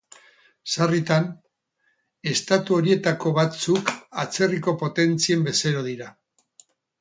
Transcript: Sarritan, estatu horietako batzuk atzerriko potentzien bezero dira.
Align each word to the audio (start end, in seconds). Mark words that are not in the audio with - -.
Sarritan, 0.75 1.27
estatu 2.31 2.77
horietako 2.77 3.35
batzuk 3.37 3.93
atzerriko 4.25 4.75
potentzien 4.85 5.47
bezero 5.51 5.85
dira. 5.91 6.11